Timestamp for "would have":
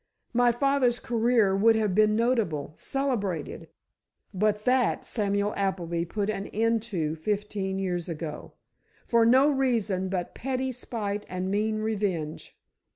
1.55-1.93